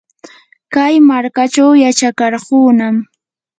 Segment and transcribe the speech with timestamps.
[0.73, 2.95] kay markachaw yachakarqunam.